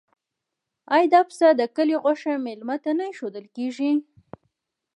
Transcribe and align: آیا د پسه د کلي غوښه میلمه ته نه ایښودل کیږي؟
آیا 0.95 1.07
د 1.13 1.15
پسه 1.27 1.47
د 1.59 1.61
کلي 1.75 1.95
غوښه 2.03 2.31
میلمه 2.45 2.75
ته 2.83 2.91
نه 2.97 3.03
ایښودل 3.09 3.45
کیږي؟ 3.55 3.91